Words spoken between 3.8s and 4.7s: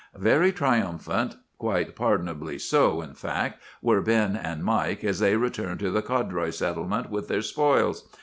were Ben and